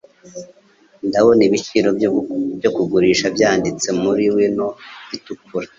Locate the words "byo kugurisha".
2.57-3.25